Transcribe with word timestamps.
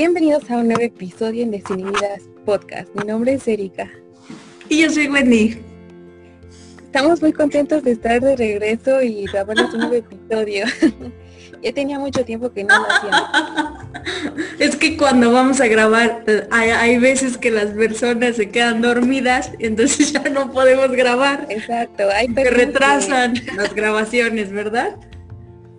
Bienvenidos 0.00 0.48
a 0.48 0.58
un 0.58 0.68
nuevo 0.68 0.82
episodio 0.82 1.42
en 1.42 1.50
Desinhibidas 1.50 2.22
Podcast. 2.44 2.88
Mi 2.94 3.04
nombre 3.04 3.32
es 3.32 3.48
Erika. 3.48 3.90
Y 4.68 4.82
yo 4.82 4.90
soy 4.90 5.08
Wendy. 5.08 5.58
Estamos 6.84 7.20
muy 7.20 7.32
contentos 7.32 7.82
de 7.82 7.90
estar 7.90 8.20
de 8.20 8.36
regreso 8.36 9.02
y 9.02 9.24
grabarnos 9.24 9.74
un 9.74 9.80
nuevo 9.80 9.96
episodio. 9.96 10.66
ya 11.64 11.72
tenía 11.72 11.98
mucho 11.98 12.24
tiempo 12.24 12.52
que 12.52 12.62
no 12.62 12.78
lo 12.78 12.86
hacíamos. 12.88 13.28
Es 14.60 14.76
que 14.76 14.96
cuando 14.96 15.32
vamos 15.32 15.60
a 15.60 15.66
grabar 15.66 16.22
hay, 16.52 16.70
hay, 16.70 16.98
veces 16.98 17.36
que 17.36 17.50
las 17.50 17.70
personas 17.70 18.36
se 18.36 18.50
quedan 18.50 18.80
dormidas, 18.80 19.50
entonces 19.58 20.12
ya 20.12 20.22
no 20.30 20.52
podemos 20.52 20.92
grabar. 20.92 21.48
Exacto, 21.48 22.04
hay 22.14 22.32
que 22.32 22.50
retrasan 22.50 23.34
las 23.56 23.74
grabaciones, 23.74 24.52
¿verdad? 24.52 24.94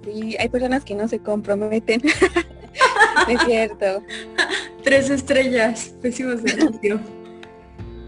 Sí, 0.03 0.35
hay 0.37 0.49
personas 0.49 0.83
que 0.83 0.95
no 0.95 1.07
se 1.07 1.19
comprometen. 1.19 2.01
Es 3.29 3.41
cierto. 3.43 4.03
Tres 4.83 5.09
estrellas, 5.09 5.93
pésimos 6.01 6.43
de 6.43 6.99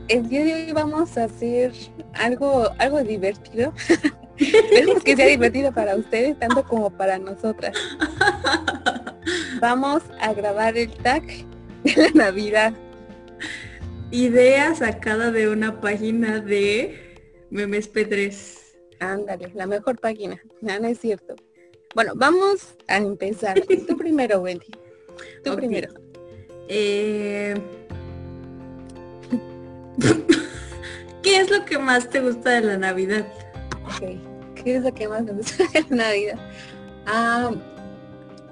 El 0.07 0.29
día 0.29 0.43
de 0.43 0.53
hoy 0.53 0.71
vamos 0.71 1.17
a 1.17 1.25
hacer 1.25 1.73
algo, 2.13 2.69
algo 2.77 3.03
divertido. 3.03 3.73
Esperemos 4.37 5.03
que 5.03 5.15
sea 5.15 5.27
divertido 5.27 5.71
para 5.71 5.95
ustedes, 5.95 6.37
tanto 6.39 6.63
como 6.63 6.89
para 6.89 7.19
nosotras. 7.19 7.77
Vamos 9.59 10.01
a 10.19 10.33
grabar 10.33 10.75
el 10.75 10.91
tag 10.91 11.23
de 11.83 11.95
la 11.95 12.09
Navidad. 12.25 12.73
Idea 14.09 14.73
sacada 14.73 15.31
de 15.31 15.47
una 15.47 15.79
página 15.79 16.39
de 16.39 17.21
Memes 17.51 17.93
P3. 17.93 18.57
Ándale, 18.99 19.51
la 19.53 19.67
mejor 19.67 19.99
página. 19.99 20.41
No, 20.61 20.79
no 20.79 20.87
es 20.87 20.99
cierto. 20.99 21.35
Bueno, 21.93 22.13
vamos 22.15 22.75
a 22.87 22.97
empezar. 22.97 23.61
Tú 23.87 23.97
primero, 23.97 24.39
Wendy. 24.39 24.71
Tú 25.43 25.51
okay. 25.51 25.67
primero. 25.67 25.93
Eh... 26.67 27.55
¿Qué 31.23 31.39
es 31.39 31.51
lo 31.51 31.63
que 31.65 31.77
más 31.77 32.09
te 32.09 32.21
gusta 32.21 32.49
de 32.51 32.61
la 32.61 32.77
Navidad? 32.77 33.25
Okay. 33.95 34.21
¿Qué 34.55 34.77
es 34.77 34.83
lo 34.83 34.93
que 34.93 35.07
más 35.07 35.23
me 35.23 35.33
gusta 35.33 35.63
de 35.73 35.81
la 35.89 35.95
Navidad? 35.95 36.39
Ah, 37.05 37.51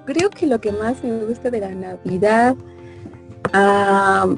creo 0.06 0.30
que 0.30 0.46
lo 0.46 0.60
que 0.60 0.72
más 0.72 1.02
me 1.02 1.24
gusta 1.24 1.50
de 1.50 1.60
la 1.60 1.70
Navidad 1.70 2.56
ah, 3.52 4.28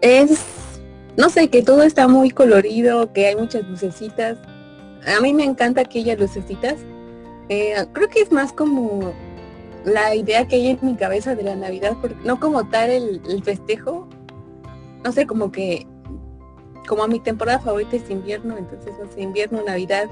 es, 0.00 0.44
no 1.16 1.28
sé, 1.30 1.48
que 1.48 1.62
todo 1.62 1.82
está 1.82 2.08
muy 2.08 2.30
colorido, 2.30 3.12
que 3.12 3.26
hay 3.26 3.36
muchas 3.36 3.66
lucecitas. 3.68 4.38
A 5.06 5.20
mí 5.20 5.32
me 5.32 5.44
encanta 5.44 5.82
aquellas 5.82 6.18
lucecitas 6.18 6.76
eh, 7.48 7.86
creo 7.92 8.08
que 8.08 8.20
es 8.20 8.32
más 8.32 8.52
como 8.52 9.12
la 9.86 10.16
idea 10.16 10.46
que 10.48 10.56
hay 10.56 10.66
en 10.66 10.78
mi 10.82 10.96
cabeza 10.96 11.36
de 11.36 11.44
la 11.44 11.54
Navidad, 11.54 11.96
no 12.24 12.40
como 12.40 12.68
tal 12.68 12.90
el, 12.90 13.42
festejo, 13.44 14.08
no 15.04 15.12
sé, 15.12 15.26
como 15.26 15.52
que 15.52 15.86
como 16.88 17.06
mi 17.08 17.20
temporada 17.20 17.60
favorita 17.60 17.96
es 17.96 18.10
invierno, 18.10 18.56
entonces 18.58 18.92
no 19.00 19.10
sé, 19.10 19.22
invierno, 19.22 19.62
Navidad, 19.64 20.08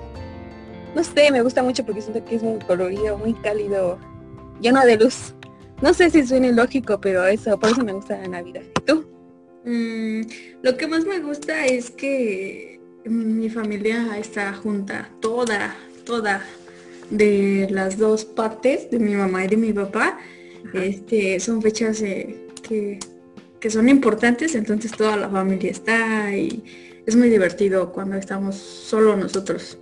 no 0.94 1.02
sé, 1.02 1.30
me 1.32 1.42
gusta 1.42 1.62
mucho 1.62 1.84
porque 1.84 2.02
siento 2.02 2.24
que 2.24 2.36
es 2.36 2.42
muy 2.42 2.58
colorido, 2.60 3.18
muy 3.18 3.34
cálido, 3.34 3.98
lleno 4.60 4.80
de 4.84 4.96
luz. 4.96 5.34
No 5.82 5.92
sé 5.92 6.08
si 6.08 6.24
suene 6.24 6.52
lógico, 6.52 7.00
pero 7.00 7.26
eso, 7.26 7.58
por 7.58 7.70
eso 7.70 7.84
me 7.84 7.92
gusta 7.92 8.16
la 8.16 8.28
Navidad. 8.28 8.62
¿Y 8.78 8.82
tú? 8.82 9.04
Mm, 9.64 10.20
lo 10.62 10.76
que 10.76 10.86
más 10.86 11.04
me 11.04 11.18
gusta 11.18 11.66
es 11.66 11.90
que 11.90 12.80
mi 13.04 13.50
familia 13.50 14.16
está 14.18 14.52
junta, 14.54 15.10
toda, 15.20 15.76
toda, 16.04 16.42
de 17.10 17.68
las 17.70 17.98
dos 17.98 18.24
partes, 18.24 18.90
de 18.90 18.98
mi 18.98 19.14
mamá 19.14 19.44
y 19.44 19.48
de 19.48 19.56
mi 19.56 19.72
papá. 19.72 20.18
Este, 20.72 21.38
son 21.40 21.62
fechas 21.62 22.02
eh, 22.02 22.48
que, 22.66 22.98
que, 23.60 23.70
son 23.70 23.88
importantes, 23.88 24.54
entonces 24.54 24.90
toda 24.92 25.16
la 25.16 25.28
familia 25.28 25.70
está 25.70 26.34
y 26.34 26.64
es 27.06 27.14
muy 27.16 27.28
divertido 27.28 27.92
cuando 27.92 28.16
estamos 28.16 28.56
solo 28.56 29.16
nosotros. 29.16 29.78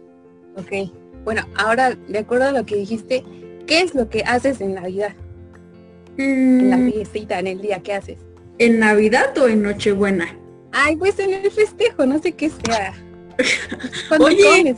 Ok, 0.56 0.91
bueno, 1.24 1.46
ahora 1.56 1.94
de 1.94 2.19
acuerdo 2.19 2.46
a 2.46 2.52
lo 2.52 2.66
que 2.66 2.76
dijiste, 2.76 3.22
¿qué 3.66 3.80
es 3.80 3.94
lo 3.94 4.10
que 4.10 4.22
haces 4.22 4.60
en 4.60 4.75
Navidad? 4.75 5.14
Mm. 6.19 6.60
En 6.60 6.70
la 6.70 6.91
fiestita, 6.91 7.38
en 7.38 7.46
el 7.46 7.60
día, 7.60 7.80
¿qué 7.82 7.94
haces? 7.94 8.19
¿En 8.58 8.80
Navidad 8.80 9.36
o 9.38 9.48
en 9.48 9.62
Nochebuena? 9.62 10.36
Ay, 10.72 10.96
pues 10.96 11.19
en 11.19 11.32
el 11.32 11.50
festejo, 11.50 12.04
no 12.06 12.19
sé 12.19 12.32
qué 12.32 12.50
sea. 12.50 12.94
Oye, 14.19 14.75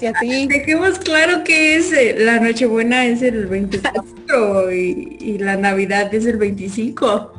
dejemos 0.48 0.98
claro 0.98 1.44
que 1.44 1.76
es 1.76 1.92
eh, 1.92 2.16
la 2.18 2.40
Nochebuena 2.40 3.06
es 3.06 3.22
el 3.22 3.46
24 3.46 4.72
y, 4.72 5.16
y, 5.20 5.38
la 5.38 5.56
Navidad 5.56 6.12
es 6.14 6.26
el 6.26 6.36
25. 6.36 7.32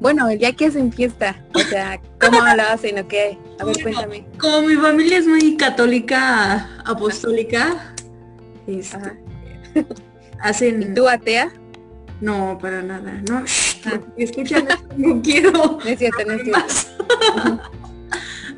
Bueno, 0.00 0.28
el 0.28 0.38
día 0.38 0.52
que 0.52 0.66
hacen 0.66 0.92
fiesta, 0.92 1.36
o 1.54 1.60
sea, 1.60 2.00
¿cómo 2.20 2.40
lo 2.40 2.62
hacen 2.62 2.98
o 2.98 3.08
qué? 3.08 3.38
A 3.58 3.64
ver, 3.64 3.74
bueno, 3.82 3.82
cuéntame. 3.82 4.26
Como 4.38 4.62
mi 4.68 4.74
familia 4.74 5.18
es 5.18 5.26
muy 5.26 5.56
católica, 5.56 6.68
apostólica, 6.84 7.94
este, 8.66 8.98
hacen... 10.40 10.82
¿Y 10.82 10.94
tú 10.94 11.08
atea? 11.08 11.52
No, 12.20 12.58
para 12.60 12.82
nada, 12.82 13.22
no. 13.28 13.44
Ah. 13.86 14.00
Escúchame, 14.16 14.68
no 14.96 15.20
quiero. 15.22 15.52
No 15.52 15.84
es 15.84 15.98
cierto, 15.98 16.24
no 16.26 16.32
es 16.32 16.42
cierto. 16.42 17.62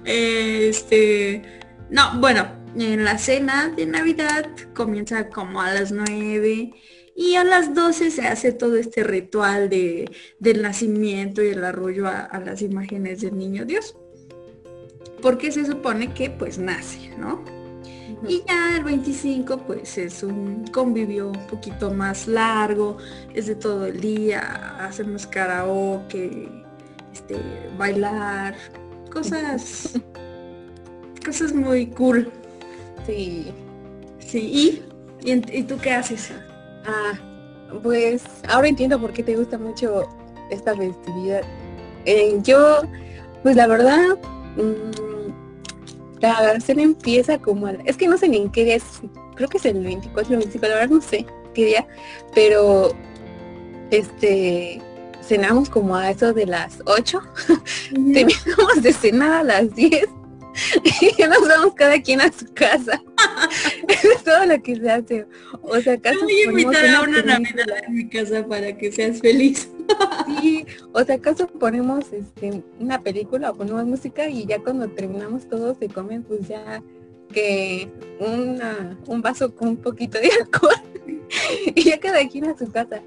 este 0.05 1.56
no, 1.91 2.21
bueno, 2.21 2.47
en 2.77 3.05
la 3.05 3.19
cena 3.19 3.69
de 3.69 3.87
Navidad 3.87 4.47
comienza 4.75 5.29
como 5.29 5.61
a 5.61 5.73
las 5.73 5.93
9 5.93 6.73
y 7.15 7.35
a 7.37 7.45
las 7.45 7.75
12 7.75 8.11
se 8.11 8.27
hace 8.27 8.53
todo 8.53 8.77
este 8.77 9.03
ritual 9.03 9.71
de, 9.71 10.11
del 10.39 10.63
nacimiento 10.63 11.43
y 11.43 11.49
el 11.49 11.65
arroyo 11.65 12.07
a, 12.07 12.21
a, 12.21 12.41
las 12.41 12.61
imágenes 12.61 13.23
del 13.23 13.39
niño 13.39 13.65
Dios. 13.65 13.97
Porque 15.23 15.51
se 15.51 15.65
supone 15.65 16.13
que 16.13 16.29
pues 16.29 16.59
nace, 16.59 17.11
¿no? 17.17 17.43
Y 18.29 18.43
ya 18.47 18.77
el 18.77 18.85
25 18.85 19.59
pues 19.67 19.97
es 19.99 20.23
un 20.23 20.67
convivio 20.67 21.29
un 21.29 21.47
poquito 21.47 21.91
más 21.91 22.27
largo, 22.27 22.99
es 23.35 23.47
de 23.47 23.55
todo 23.55 23.87
el 23.87 24.01
día, 24.01 24.77
hacemos 24.81 25.27
karaoke, 25.27 26.49
este, 27.13 27.37
bailar, 27.79 28.57
cosas 29.11 29.93
cosas 31.27 31.53
muy 31.53 31.87
cool. 31.89 32.31
Sí. 33.05 33.53
Sí, 34.21 34.83
¿y, 35.25 35.33
y, 35.33 35.63
tú 35.65 35.77
qué 35.79 35.91
haces? 35.91 36.31
Ah, 36.87 37.13
pues 37.83 38.23
ahora 38.49 38.69
entiendo 38.69 39.01
por 39.01 39.13
qué 39.13 39.23
te 39.23 39.37
gusta 39.37 39.59
mucho 39.59 40.09
esta 40.51 40.75
festividad. 40.75 41.43
Eh, 42.07 42.39
yo, 42.43 42.83
pues 43.43 43.57
la 43.57 43.67
verdad, 43.67 44.19
mmm, 44.57 45.31
la 46.21 46.59
cena 46.61 46.83
empieza 46.83 47.39
como... 47.39 47.67
Al, 47.67 47.83
es 47.85 47.97
que 47.97 48.09
no 48.09 48.17
sé 48.17 48.29
ni 48.29 48.39
en 48.39 48.51
qué 48.51 48.65
día 48.65 48.77
es, 48.77 48.85
creo 49.35 49.49
que 49.49 49.59
es 49.59 49.67
el 49.67 49.83
24, 49.83 50.33
el 50.33 50.39
25, 50.39 50.67
la 50.67 50.75
verdad 50.75 50.91
no 50.91 51.01
sé 51.01 51.27
qué 51.55 51.67
día, 51.67 51.87
pero 52.35 52.93
este 53.91 54.81
cenamos 55.23 55.69
como 55.69 55.97
a 55.97 56.11
eso 56.11 56.33
de 56.33 56.47
las 56.47 56.79
8, 56.87 57.19
uh 57.19 57.53
-huh. 57.53 58.15
terminamos 58.15 58.83
de 58.83 58.93
cenar 58.93 59.33
a 59.33 59.43
las 59.43 59.75
10 59.75 60.09
y 61.19 61.23
nos 61.23 61.49
vamos 61.49 61.75
cada 61.75 62.01
quien 62.01 62.21
a 62.21 62.33
su 62.33 62.47
casa. 62.55 63.03
es 63.89 64.23
todo 64.23 64.47
lo 64.47 64.63
que 64.63 64.77
se 64.77 64.91
hace. 64.91 65.27
O 65.63 65.77
sea, 65.81 65.95
acaso 65.95 66.21
voy 66.23 66.35
a 66.35 66.45
invitar 66.45 66.87
a 66.87 67.03
una 67.03 67.23
Navidad 67.23 67.67
en 67.87 67.95
mi 67.95 68.09
casa 68.09 68.47
para 68.47 68.77
que 68.77 68.93
seas 68.93 69.21
feliz. 69.21 69.71
sí, 70.41 70.67
o 70.93 71.05
sea, 71.05 71.17
acaso 71.17 71.47
ponemos 71.47 72.13
este 72.13 72.63
una 72.79 73.01
película 73.01 73.51
o 73.51 73.55
ponemos 73.55 73.85
música 73.87 74.29
y 74.29 74.47
ya 74.47 74.59
cuando 74.61 74.89
terminamos 74.89 75.49
todos 75.49 75.79
se 75.79 75.89
comen 75.89 76.23
pues 76.23 76.49
ya 76.49 76.83
que 77.33 77.89
una, 78.19 78.99
un 79.07 79.23
vaso 79.23 79.55
con 79.55 79.69
un 79.69 79.77
poquito 79.77 80.19
de 80.19 80.31
alcohol 80.41 80.75
y 81.75 81.83
ya 81.83 81.99
cada 81.99 82.27
quien 82.29 82.47
a 82.47 82.57
su 82.57 82.71
casa. 82.71 83.03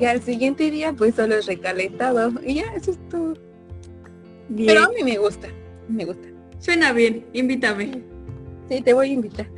Y 0.00 0.04
al 0.04 0.22
siguiente 0.22 0.70
día 0.70 0.92
pues 0.92 1.14
solo 1.14 1.36
es 1.36 1.46
recalentado 1.46 2.32
y 2.44 2.54
ya 2.54 2.72
eso 2.74 2.92
es 2.92 2.98
todo. 3.08 3.34
Bien. 4.48 4.68
Pero 4.68 4.84
a 4.84 4.88
mí 4.88 5.02
me 5.04 5.18
gusta, 5.18 5.48
me 5.88 6.04
gusta. 6.04 6.31
Suena 6.62 6.92
bien, 6.92 7.26
invítame. 7.32 7.90
Sí, 8.68 8.80
te 8.82 8.94
voy 8.94 9.10
a 9.10 9.12
invitar. 9.14 9.48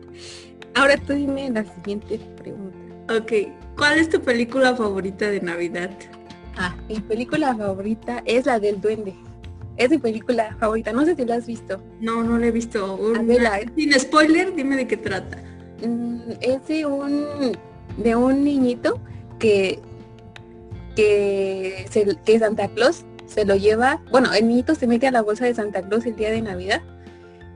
Ahora 0.74 0.96
tú 0.96 1.12
dime 1.12 1.50
la 1.50 1.62
siguiente 1.62 2.18
pregunta. 2.38 2.78
Ok, 3.14 3.32
¿cuál 3.76 3.98
es 3.98 4.08
tu 4.08 4.18
película 4.22 4.74
favorita 4.74 5.30
de 5.30 5.42
Navidad? 5.42 5.90
Ah, 6.56 6.74
mi 6.88 7.00
película 7.00 7.54
favorita 7.54 8.22
es 8.24 8.46
la 8.46 8.58
del 8.58 8.80
duende. 8.80 9.14
Es 9.76 9.90
mi 9.90 9.98
película 9.98 10.56
favorita, 10.58 10.90
no 10.90 11.04
sé 11.04 11.16
si 11.16 11.26
la 11.26 11.34
has 11.34 11.46
visto. 11.46 11.82
No, 12.00 12.22
no 12.22 12.38
la 12.38 12.46
he 12.46 12.50
visto. 12.50 12.96
Una, 12.96 13.60
sin 13.76 13.92
spoiler, 14.00 14.54
dime 14.54 14.76
de 14.76 14.88
qué 14.88 14.96
trata. 14.96 15.36
Mm, 15.86 16.30
es 16.40 16.66
de 16.66 16.86
un, 16.86 17.52
de 17.98 18.16
un 18.16 18.42
niñito 18.42 18.98
que, 19.38 19.80
que, 20.96 21.84
se, 21.90 22.16
que 22.24 22.38
Santa 22.38 22.68
Claus 22.68 23.04
se 23.28 23.44
lo 23.44 23.54
lleva, 23.54 24.02
bueno, 24.10 24.32
el 24.32 24.48
niñito 24.48 24.74
se 24.74 24.86
mete 24.86 25.06
a 25.06 25.12
la 25.12 25.22
bolsa 25.22 25.44
de 25.44 25.54
Santa 25.54 25.82
Claus 25.82 26.06
el 26.06 26.16
día 26.16 26.30
de 26.30 26.42
Navidad 26.42 26.82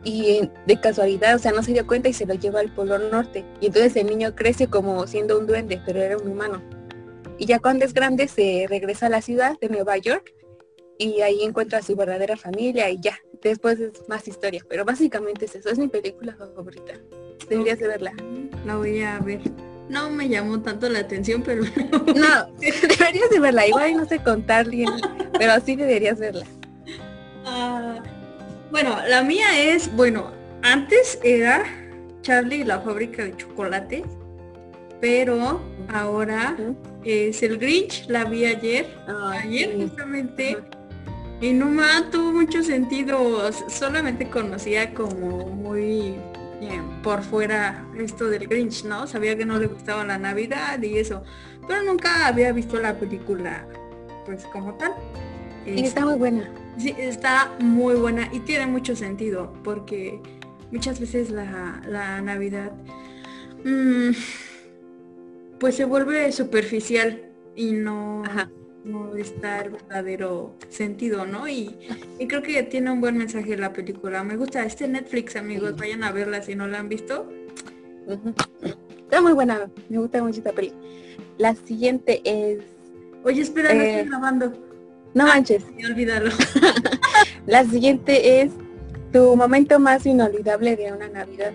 y 0.04 0.48
de 0.66 0.80
casualidad, 0.80 1.34
o 1.34 1.38
sea, 1.38 1.52
no 1.52 1.62
se 1.62 1.72
dio 1.72 1.86
cuenta 1.86 2.08
y 2.08 2.12
se 2.12 2.26
lo 2.26 2.34
lleva 2.34 2.60
al 2.60 2.72
Polo 2.74 2.98
Norte. 2.98 3.44
Y 3.60 3.66
entonces 3.66 3.96
el 3.96 4.06
niño 4.06 4.34
crece 4.34 4.66
como 4.66 5.06
siendo 5.06 5.38
un 5.38 5.46
duende, 5.46 5.80
pero 5.84 6.00
era 6.00 6.16
un 6.16 6.28
humano. 6.28 6.62
y 7.38 7.46
ya 7.46 7.58
cuando 7.58 7.84
es 7.84 7.94
grande 7.94 8.28
se 8.28 8.66
regresa 8.68 9.06
a 9.06 9.08
la 9.08 9.22
ciudad 9.22 9.58
de 9.60 9.68
Nueva 9.68 9.96
York 9.96 10.32
y 10.98 11.22
ahí 11.22 11.42
encuentra 11.42 11.78
a 11.78 11.82
su 11.82 11.96
verdadera 11.96 12.36
familia 12.36 12.90
y 12.90 13.00
ya. 13.00 13.18
Después 13.42 13.80
es 13.80 14.08
más 14.08 14.28
historia, 14.28 14.62
pero 14.68 14.84
básicamente 14.84 15.46
es 15.46 15.56
eso, 15.56 15.68
es 15.70 15.78
mi 15.78 15.88
película 15.88 16.36
favorita. 16.36 16.94
Deberías 17.48 17.78
de 17.78 17.88
verla. 17.88 18.12
La 18.64 18.76
voy 18.76 19.02
a 19.02 19.18
ver. 19.18 19.40
No 19.88 20.10
me 20.10 20.28
llamó 20.28 20.62
tanto 20.62 20.88
la 20.88 21.00
atención, 21.00 21.42
pero... 21.42 21.64
no, 22.14 22.52
deberías 22.60 23.30
de 23.30 23.40
verla. 23.40 23.66
Igual 23.66 23.96
no 23.96 24.04
sé 24.06 24.20
contar 24.20 24.68
bien, 24.68 24.90
pero 25.42 25.60
sí 25.66 25.74
deberías 25.74 26.20
verla. 26.20 26.44
Ah, 27.44 28.00
bueno, 28.70 28.96
la 29.08 29.24
mía 29.24 29.60
es, 29.60 29.92
bueno, 29.96 30.30
antes 30.62 31.18
era 31.24 31.64
Charlie 32.20 32.60
y 32.60 32.64
la 32.64 32.80
fábrica 32.80 33.24
de 33.24 33.36
chocolate, 33.36 34.04
pero 35.00 35.60
ahora 35.92 36.56
es 37.02 37.42
el 37.42 37.58
Grinch, 37.58 38.06
la 38.06 38.24
vi 38.24 38.44
ayer, 38.44 38.86
ayer 39.32 39.74
justamente, 39.76 40.58
y 41.40 41.52
no 41.52 41.66
me 41.66 41.82
tuvo 42.12 42.34
mucho 42.34 42.62
sentido, 42.62 43.50
solamente 43.68 44.30
conocía 44.30 44.94
como 44.94 45.48
muy 45.48 46.14
por 47.02 47.20
fuera 47.24 47.84
esto 47.98 48.26
del 48.28 48.46
Grinch, 48.46 48.84
¿no? 48.84 49.08
Sabía 49.08 49.36
que 49.36 49.44
no 49.44 49.58
le 49.58 49.66
gustaba 49.66 50.04
la 50.04 50.18
Navidad 50.18 50.80
y 50.80 50.98
eso, 50.98 51.24
pero 51.66 51.82
nunca 51.82 52.28
había 52.28 52.52
visto 52.52 52.78
la 52.78 52.94
película 52.94 53.66
pues 54.24 54.44
como 54.44 54.74
tal. 54.74 54.94
Y 55.66 55.84
está 55.84 56.04
muy 56.04 56.16
buena. 56.16 56.50
Sí, 56.78 56.94
está 56.98 57.52
muy 57.60 57.94
buena 57.94 58.28
y 58.32 58.40
tiene 58.40 58.66
mucho 58.66 58.96
sentido 58.96 59.52
porque 59.62 60.20
muchas 60.70 60.98
veces 60.98 61.30
la, 61.30 62.20
Navidad 62.22 62.72
mm, 63.64 64.10
pues 65.58 65.76
se 65.76 65.84
vuelve 65.84 66.32
superficial 66.32 67.22
y 67.54 67.72
no, 67.72 68.22
no 68.84 69.14
está 69.16 69.60
el 69.60 69.70
verdadero 69.70 70.56
sentido, 70.68 71.26
¿no? 71.26 71.46
Y, 71.46 71.76
creo 72.28 72.42
que 72.42 72.62
tiene 72.62 72.90
un 72.90 73.00
buen 73.00 73.18
mensaje 73.18 73.56
la 73.56 73.72
película. 73.72 74.24
Me 74.24 74.36
gusta 74.36 74.64
este 74.64 74.88
Netflix, 74.88 75.36
amigos, 75.36 75.76
vayan 75.76 76.02
a 76.04 76.12
verla 76.12 76.42
si 76.42 76.54
no 76.54 76.66
la 76.66 76.80
han 76.80 76.88
visto. 76.88 77.30
Está 78.96 79.20
muy 79.20 79.32
buena, 79.32 79.70
me 79.88 79.98
gusta 79.98 80.22
mucho 80.22 80.38
esta 80.38 80.52
película. 80.52 80.82
La 81.38 81.54
siguiente 81.54 82.22
es... 82.24 82.60
Oye, 83.24 83.42
espera, 83.42 83.74
no 83.74 83.82
estoy 83.82 84.00
eh, 84.00 84.08
grabando. 84.08 84.71
No 85.14 85.24
ah, 85.24 85.26
manches. 85.26 85.64
olvídalo. 85.88 86.30
la 87.46 87.64
siguiente 87.64 88.40
es 88.40 88.52
tu 89.12 89.36
momento 89.36 89.78
más 89.78 90.06
inolvidable 90.06 90.76
de 90.76 90.92
una 90.92 91.08
Navidad. 91.08 91.52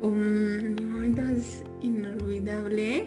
Un 0.00 0.76
momento 0.92 1.22
inolvidable. 1.82 3.06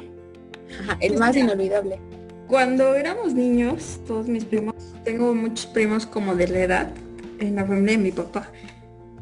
Ajá, 0.82 0.98
el 1.00 1.18
más 1.18 1.36
inolvidable. 1.36 2.00
Cuando 2.48 2.96
éramos 2.96 3.34
niños, 3.34 4.00
todos 4.08 4.28
mis 4.28 4.44
primos, 4.44 4.76
tengo 5.04 5.34
muchos 5.34 5.68
primos 5.68 6.06
como 6.06 6.36
de 6.36 6.48
la 6.48 6.60
edad, 6.60 6.92
en 7.40 7.56
la 7.56 7.66
familia 7.66 7.98
de 7.98 8.04
mi 8.04 8.12
papá. 8.12 8.52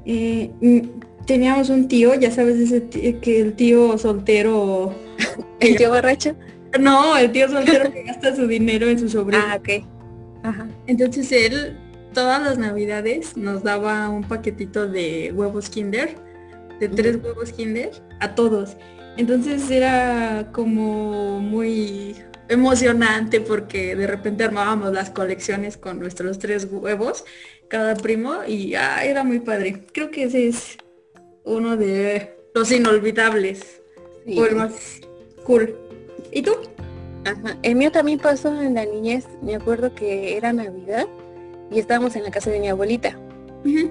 Eh, 0.06 0.50
teníamos 1.26 1.70
un 1.70 1.88
tío, 1.88 2.16
ya 2.16 2.32
sabes, 2.32 2.58
ese 2.58 2.88
que 3.20 3.42
el 3.42 3.54
tío 3.54 3.98
soltero. 3.98 4.94
¿El 5.60 5.76
tío 5.76 5.90
borracho? 5.90 6.36
No, 6.80 7.18
el 7.18 7.32
tío 7.32 7.50
soltero 7.50 7.92
que 7.92 8.04
gasta 8.04 8.36
su 8.36 8.48
dinero 8.48 8.88
en 8.88 9.00
su 9.00 9.10
sobrino. 9.10 9.44
Ah, 9.48 9.58
ok. 9.60 9.86
Ajá. 10.44 10.68
Entonces 10.86 11.32
él 11.32 11.78
todas 12.14 12.42
las 12.42 12.58
navidades 12.58 13.38
nos 13.38 13.62
daba 13.64 14.10
un 14.10 14.24
paquetito 14.24 14.88
de 14.88 15.32
huevos 15.36 15.70
Kinder, 15.70 16.16
de 16.80 16.90
tres 16.90 17.20
huevos 17.24 17.52
Kinder, 17.52 17.92
a 18.20 18.34
todos. 18.34 18.76
Entonces 19.18 19.70
era 19.70 20.50
como 20.52 21.40
muy 21.40 22.16
emocionante 22.50 23.42
porque 23.42 23.96
de 23.96 24.08
repente 24.08 24.44
armábamos 24.44 24.94
las 24.94 25.10
colecciones 25.10 25.78
con 25.78 26.00
nuestros 26.00 26.40
tres 26.40 26.68
huevos, 26.72 27.26
cada 27.68 27.96
primo, 27.96 28.44
y 28.48 28.76
ah, 28.76 29.04
era 29.04 29.24
muy 29.24 29.40
padre. 29.40 29.84
Creo 29.94 30.10
que 30.10 30.24
ese 30.24 30.48
es 30.48 30.78
uno 31.44 31.78
de 31.78 32.36
los 32.54 32.72
inolvidables. 32.72 33.82
O 34.36 34.46
el 34.46 34.56
más 34.56 35.02
cool. 35.46 35.76
¿Y 36.32 36.42
tú? 36.42 36.52
Ajá. 37.26 37.58
El 37.62 37.76
mío 37.76 37.92
también 37.92 38.20
pasó 38.20 38.50
en 38.62 38.76
la 38.76 38.86
niñez. 38.86 39.26
Me 39.42 39.56
acuerdo 39.56 39.94
que 39.94 40.38
era 40.38 40.54
Navidad 40.54 41.08
y 41.72 41.80
estábamos 41.80 42.16
en 42.16 42.24
la 42.24 42.32
casa 42.32 42.50
de 42.50 42.60
mi 42.60 42.70
abuelita. 42.70 43.18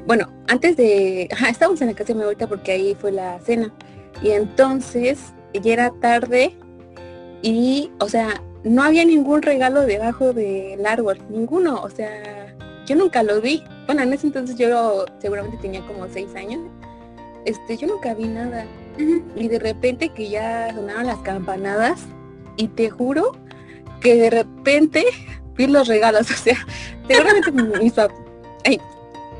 Bueno, 0.06 0.28
antes 0.46 0.76
de... 0.76 1.28
estábamos 1.48 1.80
en 1.82 1.88
la 1.88 1.94
casa 1.94 2.08
de 2.08 2.14
mi 2.14 2.20
abuelita 2.22 2.46
porque 2.46 2.72
ahí 2.72 2.96
fue 2.98 3.12
la 3.12 3.38
cena. 3.40 3.72
Y 4.22 4.30
entonces 4.30 5.18
ya 5.52 5.72
era 5.72 5.90
tarde 6.00 6.56
y, 7.42 7.90
o 8.00 8.08
sea, 8.08 8.42
no 8.64 8.82
había 8.82 9.04
ningún 9.04 9.42
regalo 9.42 9.82
debajo 9.82 10.32
del 10.32 10.84
árbol, 10.86 11.18
ninguno. 11.28 11.82
O 11.82 11.90
sea, 11.90 12.56
yo 12.86 12.96
nunca 12.96 13.22
lo 13.22 13.40
vi. 13.40 13.62
Bueno, 13.86 14.02
en 14.02 14.12
ese 14.12 14.26
entonces 14.26 14.56
yo 14.56 15.04
seguramente 15.18 15.58
tenía 15.58 15.86
como 15.86 16.06
seis 16.08 16.34
años. 16.34 16.60
Este, 17.44 17.76
yo 17.76 17.86
nunca 17.86 18.14
vi 18.14 18.24
nada. 18.26 18.64
Y 19.36 19.48
de 19.48 19.58
repente 19.58 20.08
que 20.08 20.30
ya 20.30 20.72
sonaron 20.74 21.06
las 21.06 21.18
campanadas 21.18 22.06
y 22.56 22.68
te 22.68 22.90
juro 22.90 23.32
que 24.00 24.16
de 24.16 24.30
repente 24.30 25.04
vi 25.56 25.66
los 25.66 25.88
regalos. 25.88 26.30
O 26.30 26.34
sea, 26.34 26.56
seguramente 27.08 27.52
mis 27.52 27.92
papás, 27.92 28.16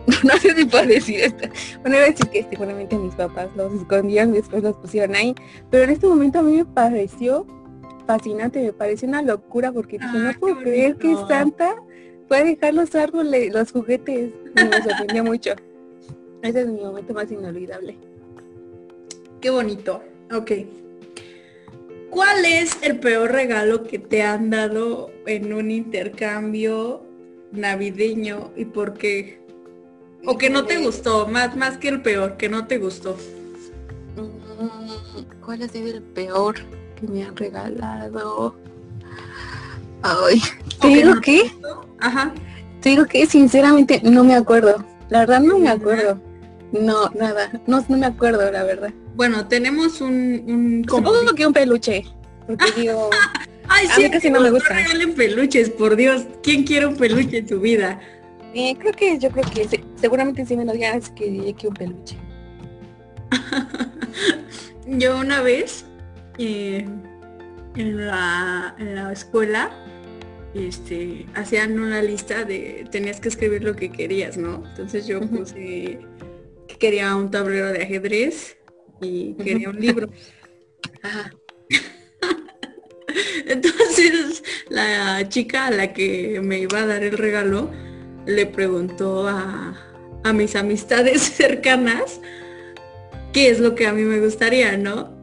no 0.25 0.37
sé 0.39 0.55
si 0.55 0.65
puedo 0.65 0.87
decir 0.87 1.21
esto. 1.21 1.49
Bueno, 1.81 1.97
iba 1.97 2.07
a 2.07 2.11
decir 2.11 2.29
que 2.29 2.47
seguramente 2.49 2.97
mis 2.97 3.15
papás 3.15 3.49
los 3.57 3.73
escondían, 3.73 4.33
después 4.33 4.63
los 4.63 4.77
pusieron 4.77 5.17
ahí. 5.17 5.35
Pero 5.71 5.85
en 5.85 5.91
este 5.91 6.07
momento 6.07 6.39
a 6.39 6.43
mí 6.43 6.57
me 6.57 6.65
pareció 6.65 7.47
fascinante, 8.07 8.63
me 8.63 8.73
pareció 8.73 9.09
una 9.09 9.23
locura 9.23 9.73
porque 9.73 9.99
dije, 9.99 10.19
no 10.19 10.33
puedo 10.39 10.59
creer 10.61 10.97
que 10.97 11.15
Santa 11.29 11.75
puede 12.29 12.45
dejar 12.45 12.75
los 12.75 12.95
árboles, 12.95 13.53
los 13.53 13.73
juguetes. 13.73 14.31
me 14.55 14.83
sorprendió 14.83 15.25
mucho. 15.25 15.51
Ese 16.43 16.61
es 16.61 16.67
mi 16.69 16.81
momento 16.81 17.13
más 17.13 17.31
inolvidable. 17.31 17.99
Qué 19.41 19.51
bonito. 19.51 20.03
Ok. 20.33 20.53
¿Cuál 22.11 22.45
es 22.45 22.79
el 22.83 22.99
peor 22.99 23.33
regalo 23.33 23.83
que 23.83 23.99
te 23.99 24.23
han 24.23 24.51
dado 24.51 25.11
en 25.27 25.53
un 25.53 25.71
intercambio 25.71 27.03
navideño 27.53 28.53
y 28.57 28.65
por 28.65 28.95
qué? 28.95 29.41
O 30.25 30.39
que 30.39 30.51
no 30.51 30.65
te 30.65 30.79
gustó, 30.79 31.27
más, 31.27 31.57
más 31.57 31.79
que 31.79 31.89
el 31.89 32.03
peor, 32.03 32.37
que 32.37 32.49
no 32.49 32.67
te 32.67 32.79
gustó. 32.79 33.17
Mm, 34.17 35.41
¿Cuál 35.45 35.63
ha 35.63 35.69
sido 35.69 35.89
el 35.89 36.03
peor 36.03 36.57
que 36.99 37.07
me 37.07 37.25
han 37.25 37.37
regalado? 37.37 38.57
Ay, 40.03 40.41
te 40.81 40.89
digo 40.89 41.21
que, 41.21 41.53
ajá. 42.01 42.33
Te 42.81 42.91
digo 42.91 43.07
que 43.07 43.27
sinceramente 43.27 44.01
no 44.05 44.25
me 44.25 44.35
acuerdo. 44.35 44.85
La 45.09 45.21
verdad 45.21 45.41
no 45.41 45.59
me 45.59 45.69
acuerdo. 45.69 46.21
No, 46.73 47.11
nada. 47.11 47.51
No, 47.67 47.85
no 47.89 47.97
me 47.97 48.07
acuerdo, 48.07 48.51
la 48.51 48.65
verdad. 48.65 48.93
Bueno, 49.15 49.47
tenemos 49.49 50.01
un... 50.01 50.45
un 50.47 50.85
Supongo 50.89 51.35
que 51.35 51.47
un 51.47 51.53
peluche. 51.53 52.05
Porque 52.47 52.65
digo... 52.77 53.11
Ay, 53.69 53.89
sí, 53.95 54.09
casi 54.11 54.31
no 54.31 54.41
me 54.41 54.51
gusta. 54.51 54.75
No 54.75 54.81
regalen 54.81 55.15
peluches, 55.15 55.71
por 55.71 55.97
Dios. 55.97 56.25
¿Quién 56.43 56.65
quiere 56.65 56.87
un 56.87 56.97
peluche 56.97 57.39
en 57.39 57.49
su 57.49 57.61
vida? 57.61 58.01
Eh, 58.55 58.77
creo 58.79 58.93
que, 58.93 59.19
yo 59.19 59.31
creo 59.31 59.45
que 59.45 59.83
seguramente 59.97 60.47
si 60.47 60.57
me 60.57 60.65
lo 60.65 60.73
digas 60.73 61.11
que 61.11 61.31
diré 61.31 61.53
que 61.53 61.69
un 61.69 61.75
peluche. 61.75 62.17
yo 64.87 65.19
una 65.19 65.43
vez 65.43 65.85
eh, 66.39 66.87
en, 67.75 68.07
la, 68.07 68.75
en 68.79 68.95
la 68.95 69.13
escuela 69.13 69.71
este, 70.55 71.27
hacían 71.35 71.79
una 71.79 72.03
lista 72.03 72.45
de, 72.45 72.87
tenías 72.91 73.21
que 73.21 73.29
escribir 73.29 73.63
lo 73.63 73.77
que 73.77 73.91
querías, 73.91 74.37
¿no? 74.37 74.63
Entonces 74.71 75.07
yo 75.07 75.21
puse 75.21 75.99
que 76.67 76.77
quería 76.77 77.15
un 77.15 77.31
tablero 77.31 77.73
de 77.73 77.83
ajedrez 77.83 78.57
y 79.01 79.35
quería 79.35 79.71
un 79.71 79.81
libro. 79.81 80.09
Ajá. 81.03 81.33
Entonces 83.47 84.43
la 84.69 85.29
chica 85.29 85.67
a 85.67 85.71
la 85.71 85.93
que 85.93 86.41
me 86.43 86.59
iba 86.61 86.81
a 86.81 86.87
dar 86.87 87.03
el 87.03 87.17
regalo 87.17 87.71
le 88.27 88.47
preguntó 88.47 89.29
a, 89.29 89.83
mis 90.35 90.57
amistades 90.57 91.23
cercanas 91.37 92.21
qué 93.33 93.49
es 93.49 93.61
lo 93.61 93.77
que 93.77 93.87
a 93.87 93.93
mí 93.93 94.03
me 94.03 94.19
gustaría, 94.19 94.77
¿no? 94.77 95.15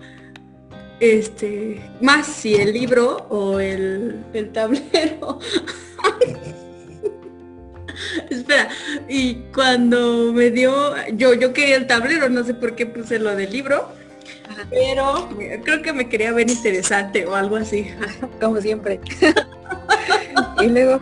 Este, 1.02 1.82
más 2.00 2.26
si 2.26 2.56
el 2.56 2.72
libro 2.72 3.28
o 3.30 3.60
el, 3.60 4.24
el 4.34 4.54
tablero. 4.54 5.40
Espera, 8.44 8.68
y 9.08 9.36
cuando 9.54 10.34
me 10.34 10.52
dio, 10.52 10.94
yo, 11.14 11.34
yo 11.34 11.54
quería 11.54 11.78
el 11.78 11.88
tablero, 11.88 12.28
no 12.28 12.44
sé 12.44 12.54
por 12.54 12.76
qué 12.76 12.86
puse 12.86 13.18
lo 13.18 13.38
del 13.38 13.54
libro, 13.54 13.88
pero 14.70 15.30
creo 15.64 15.82
que 15.82 15.94
me 15.94 16.10
quería 16.10 16.34
ver 16.34 16.50
interesante 16.50 17.26
o 17.26 17.36
algo 17.36 17.56
así. 17.56 17.88
Como 18.42 18.60
siempre. 18.60 19.00
y 20.62 20.68
luego. 20.68 21.00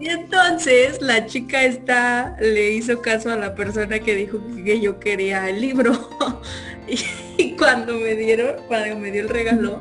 Y 0.00 0.08
entonces 0.08 1.00
la 1.00 1.26
chica 1.26 1.62
esta 1.62 2.36
le 2.40 2.72
hizo 2.72 3.00
caso 3.00 3.30
a 3.30 3.36
la 3.36 3.54
persona 3.54 4.00
que 4.00 4.16
dijo 4.16 4.40
que 4.64 4.80
yo 4.80 4.98
quería 4.98 5.48
el 5.48 5.60
libro. 5.60 5.92
y, 7.38 7.52
cuando 7.52 7.94
me 7.94 8.16
dieron, 8.16 8.56
cuando 8.66 8.98
me 8.98 9.12
dio 9.12 9.22
el 9.22 9.28
regalo, 9.28 9.80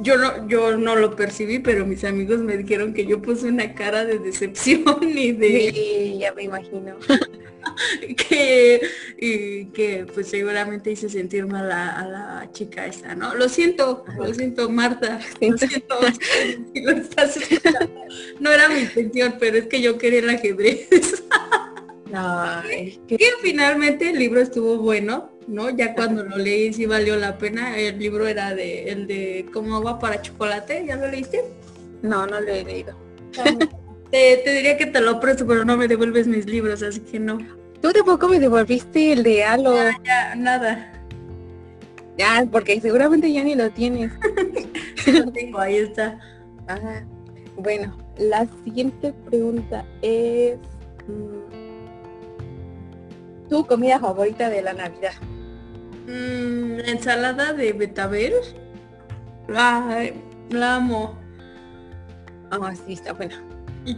yo 0.00 0.16
no, 0.16 0.48
yo 0.48 0.76
no 0.76 0.96
lo 0.96 1.16
percibí, 1.16 1.58
pero 1.58 1.86
mis 1.86 2.04
amigos 2.04 2.40
me 2.40 2.56
dijeron 2.56 2.94
que 2.94 3.06
yo 3.06 3.20
puse 3.20 3.48
una 3.48 3.74
cara 3.74 4.04
de 4.04 4.18
decepción 4.18 4.96
y 5.02 5.32
de... 5.32 5.72
Sí, 5.72 6.18
ya 6.20 6.32
me 6.32 6.44
imagino. 6.44 6.96
que, 8.28 8.80
y 9.18 9.66
que 9.66 10.06
pues 10.12 10.28
seguramente 10.28 10.90
hice 10.90 11.08
sentir 11.08 11.46
mal 11.46 11.70
a, 11.70 12.06
la 12.06 12.48
chica 12.52 12.86
esta, 12.86 13.14
¿no? 13.14 13.34
Lo 13.34 13.48
siento, 13.48 14.04
lo 14.16 14.32
siento, 14.34 14.68
Marta. 14.68 15.20
Lo 15.40 15.58
siento, 15.58 15.98
No 18.40 18.52
era 18.52 18.68
mi 18.68 18.80
intención, 18.80 19.34
pero 19.38 19.58
es 19.58 19.66
que 19.66 19.80
yo 19.80 19.98
quería 19.98 20.20
el 20.20 20.30
ajedrez. 20.30 20.88
No, 22.10 22.62
que... 23.08 23.18
finalmente 23.42 24.10
el 24.10 24.18
libro 24.18 24.40
estuvo 24.40 24.78
bueno, 24.78 25.30
¿no? 25.48 25.70
Ya 25.70 25.94
cuando 25.94 26.22
lo 26.22 26.36
leí 26.36 26.72
sí 26.72 26.86
valió 26.86 27.16
la 27.16 27.38
pena. 27.38 27.76
El 27.76 27.98
libro 27.98 28.26
era 28.26 28.54
de 28.54 28.90
el 28.90 29.06
de 29.06 29.46
cómo 29.52 29.76
agua 29.76 29.98
para 29.98 30.22
chocolate, 30.22 30.84
¿ya 30.86 30.96
lo 30.96 31.08
leíste? 31.08 31.42
No, 32.02 32.26
no 32.26 32.40
lo 32.40 32.48
he 32.48 32.64
leído. 32.64 32.94
Te, 34.10 34.42
diría 34.42 34.78
que 34.78 34.86
te 34.86 35.02
lo 35.02 35.20
presto, 35.20 35.46
pero 35.46 35.66
no 35.66 35.76
me 35.76 35.86
devuelves 35.86 36.26
mis 36.26 36.46
libros, 36.46 36.82
así 36.82 37.00
que 37.00 37.20
no. 37.20 37.36
Tú 37.82 37.92
tampoco 37.92 38.26
me 38.26 38.40
devolviste 38.40 39.12
el 39.12 39.22
de 39.22 39.44
Halo. 39.44 39.74
Ya, 40.02 40.34
nada. 40.34 40.90
Ya, 42.16 42.48
porque 42.50 42.80
seguramente 42.80 43.30
ya 43.30 43.44
ni 43.44 43.54
lo 43.54 43.68
tienes. 43.68 44.10
lo 45.12 45.30
tengo, 45.30 45.58
ahí 45.58 45.76
está. 45.76 46.18
Ajá. 46.66 47.06
Bueno, 47.58 47.94
la 48.16 48.48
siguiente 48.64 49.12
pregunta 49.26 49.84
es... 50.00 50.56
Mm, 51.06 51.58
¿Tu 53.50 53.66
comida 53.66 53.98
favorita 53.98 54.48
de 54.48 54.62
la 54.62 54.72
Navidad? 54.72 55.12
Mm, 56.08 56.80
ensalada 56.86 57.52
de 57.52 57.72
betabel. 57.72 58.32
la 59.46 60.74
amo. 60.74 61.18
Ah, 62.50 62.74
sí, 62.74 62.94
está 62.94 63.12
buena. 63.12 63.44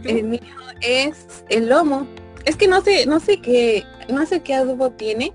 El 0.03 0.23
mío 0.25 0.41
es 0.81 1.45
el 1.49 1.69
lomo. 1.69 2.05
Es 2.45 2.57
que 2.57 2.67
no 2.67 2.81
sé, 2.81 3.05
no 3.05 3.19
sé 3.19 3.39
qué, 3.41 3.85
no 4.09 4.25
sé 4.25 4.41
qué 4.41 4.55
adobo 4.55 4.91
tiene. 4.91 5.31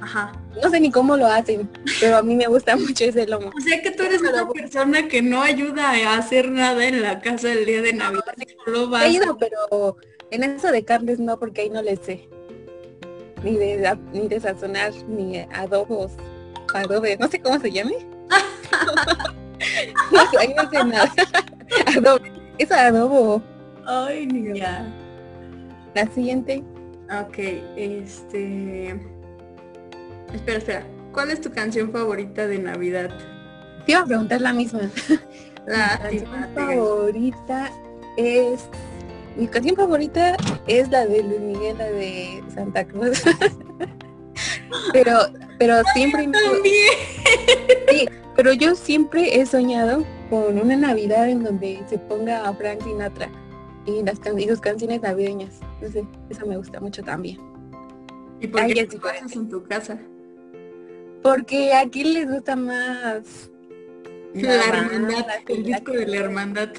Ajá. 0.00 0.32
No 0.62 0.68
sé 0.68 0.78
ni 0.78 0.90
cómo 0.90 1.16
lo 1.16 1.26
hacen, 1.26 1.68
pero 2.00 2.18
a 2.18 2.22
mí 2.22 2.36
me 2.36 2.46
gusta 2.46 2.76
mucho 2.76 3.04
ese 3.04 3.26
lomo. 3.26 3.50
O 3.56 3.60
sea 3.60 3.80
que 3.80 3.90
tú 3.90 4.02
eres 4.02 4.20
una 4.20 4.46
persona 4.48 5.08
que 5.08 5.22
no 5.22 5.42
ayuda 5.42 5.90
a 5.90 6.18
hacer 6.18 6.50
nada 6.50 6.86
en 6.86 7.02
la 7.02 7.20
casa 7.20 7.52
el 7.52 7.64
día 7.64 7.80
de 7.80 7.94
Navidad. 7.94 8.34
No, 8.66 9.38
pero 9.38 9.96
en 10.30 10.44
eso 10.44 10.70
de 10.70 10.84
carnes 10.84 11.18
no, 11.18 11.38
porque 11.38 11.62
ahí 11.62 11.70
no 11.70 11.82
le 11.82 11.96
sé. 11.96 12.28
Ni 13.44 13.56
de, 13.58 13.98
ni 14.12 14.26
de 14.26 14.40
sazonar, 14.40 14.92
ni 15.06 15.38
adobos, 15.52 16.12
adobe, 16.74 17.16
no 17.18 17.28
sé 17.28 17.40
cómo 17.40 17.60
se 17.60 17.70
llame. 17.70 17.94
no 20.10 20.30
sé, 20.30 20.38
ahí 20.40 20.54
no 20.56 20.68
sé 20.70 20.84
nada. 20.84 21.12
adobe, 21.96 22.32
es 22.56 22.72
adobo. 22.72 23.42
Ay. 23.86 24.26
La 25.94 26.06
siguiente. 26.12 26.64
Ok, 27.20 27.38
este... 27.76 28.98
Espera, 30.32 30.58
espera. 30.58 30.86
¿Cuál 31.12 31.30
es 31.30 31.40
tu 31.40 31.52
canción 31.52 31.92
favorita 31.92 32.46
de 32.46 32.58
Navidad? 32.58 33.10
Te 33.84 33.92
iba 33.92 34.00
a 34.00 34.04
preguntar 34.04 34.40
la 34.40 34.52
misma. 34.52 34.80
La 35.66 35.98
canción 35.98 36.48
favorita 36.54 37.70
es... 38.16 38.68
Mi 39.36 39.48
canción 39.48 39.76
favorita 39.76 40.36
es 40.66 40.90
la 40.90 41.06
de 41.06 41.22
Luis 41.22 41.40
Miguel, 41.40 41.78
la 41.78 41.90
de 41.90 42.42
Santa 42.54 42.86
Cruz. 42.86 43.22
pero 44.92 45.18
pero 45.58 45.82
siempre 45.94 46.26
me... 46.26 46.38
sí, 47.88 48.08
pero 48.36 48.52
yo 48.52 48.74
siempre 48.74 49.40
he 49.40 49.46
soñado 49.46 50.04
con 50.30 50.58
una 50.58 50.76
Navidad 50.76 51.28
en 51.28 51.44
donde 51.44 51.82
se 51.88 51.98
ponga 51.98 52.48
a 52.48 52.54
Frank 52.54 52.82
Sinatra 52.82 53.30
y 53.86 54.02
las 54.02 54.18
y 54.36 54.48
sus 54.48 54.60
canciones 54.60 55.02
navideñas. 55.02 55.60
No 55.80 55.88
sé, 55.90 56.06
esa 56.30 56.44
me 56.44 56.56
gusta 56.56 56.80
mucho 56.80 57.02
también. 57.02 57.38
¿Y 58.40 58.46
por 58.48 58.66
qué 58.66 58.86
te 58.86 58.98
pasas 58.98 59.34
en 59.36 59.48
tu 59.48 59.62
casa? 59.64 59.98
Porque 61.22 61.72
aquí 61.72 62.04
les 62.04 62.30
gusta 62.30 62.56
más 62.56 63.50
la, 64.34 64.64
hermandad, 64.66 65.26
el 65.48 65.64
disco 65.64 65.92
de 65.92 66.06
la 66.06 66.16
hermandad. 66.16 66.70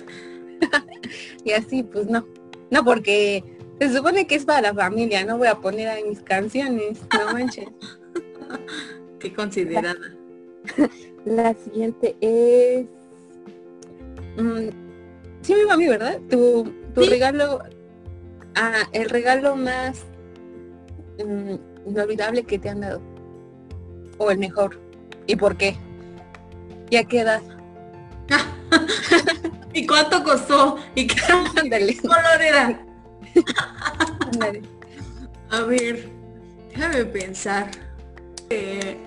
y 1.43 1.51
así, 1.51 1.83
pues 1.83 2.07
no. 2.07 2.25
No, 2.71 2.83
porque 2.83 3.43
se 3.79 3.93
supone 3.93 4.25
que 4.27 4.35
es 4.35 4.45
para 4.45 4.61
la 4.61 4.73
familia, 4.73 5.25
no 5.25 5.37
voy 5.37 5.47
a 5.47 5.55
poner 5.55 5.87
ahí 5.89 6.03
mis 6.03 6.21
canciones, 6.21 6.99
no 7.13 7.33
manches. 7.33 7.67
Qué 9.19 9.33
considerada. 9.33 9.95
La, 11.25 11.53
siguiente 11.53 12.15
es... 12.21 12.85
Mm, 14.37 14.69
sí 15.41 15.53
me 15.53 15.65
va 15.65 15.73
a 15.73 15.77
mí, 15.77 15.87
¿verdad? 15.87 16.19
Tu, 16.29 16.71
tu 16.93 17.01
regalo, 17.01 17.59
ah, 18.55 18.83
el 18.93 19.09
regalo 19.09 19.55
más 19.55 20.05
mm, 21.19 21.89
inolvidable 21.89 22.43
que 22.43 22.59
te 22.59 22.69
han 22.69 22.81
dado. 22.81 23.01
O 24.17 24.31
el 24.31 24.37
mejor. 24.37 24.79
¿Y 25.27 25.35
por 25.35 25.57
qué? 25.57 25.75
¿Y 26.89 26.97
a 26.97 27.03
qué 27.03 27.21
edad? 27.21 27.41
¿Y 29.75 29.85
cuánto 29.85 30.23
costó? 30.23 30.77
¿Y 30.95 31.05
qué 31.05 31.21
color 32.01 32.41
era? 32.41 32.81
A 35.51 35.61
ver, 35.61 36.09
déjame 36.69 37.05
pensar. 37.05 37.69
Eh, 38.49 38.97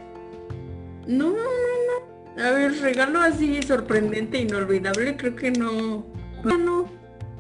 no, 1.06 1.30
no, 1.30 1.36
no. 2.36 2.44
A 2.44 2.50
ver, 2.52 2.78
regalo 2.80 3.20
así 3.20 3.60
sorprendente, 3.62 4.38
inolvidable, 4.38 5.16
creo 5.16 5.34
que 5.34 5.50
no. 5.50 6.06
No, 6.44 6.58
no. 6.58 6.88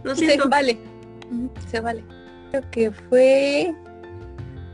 Lo 0.02 0.16
siento. 0.16 0.44
Se 0.44 0.48
vale. 0.48 0.78
Se 1.70 1.80
vale. 1.80 2.02
Creo 2.50 2.70
que 2.70 2.90
fue. 2.90 3.74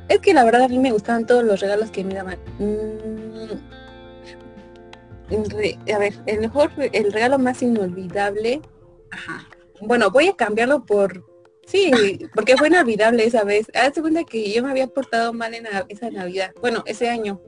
Es 0.08 0.20
que 0.20 0.32
la 0.32 0.44
verdad 0.44 0.62
a 0.62 0.68
mí 0.68 0.78
me 0.78 0.92
gustaban 0.92 1.26
todos 1.26 1.42
los 1.44 1.60
regalos 1.60 1.90
que 1.90 2.04
me 2.04 2.14
daban. 2.14 2.38
Mm, 2.58 3.58
a 5.30 5.98
ver, 5.98 6.14
el 6.26 6.40
mejor, 6.40 6.70
el 6.78 7.12
regalo 7.12 7.38
más 7.38 7.62
inolvidable. 7.62 8.60
Ajá. 9.10 9.48
Bueno, 9.80 10.10
voy 10.10 10.28
a 10.28 10.36
cambiarlo 10.36 10.84
por 10.84 11.24
Sí, 11.66 12.28
porque 12.34 12.56
fue 12.56 12.68
inolvidable 12.68 13.24
esa 13.24 13.44
vez. 13.44 13.66
Haz 13.74 13.92
cuenta 14.00 14.24
que 14.24 14.52
yo 14.52 14.62
me 14.62 14.70
había 14.70 14.86
portado 14.86 15.32
mal 15.32 15.54
en 15.54 15.66
esa 15.88 16.10
Navidad. 16.10 16.52
Bueno, 16.60 16.82
ese 16.86 17.08
año. 17.08 17.40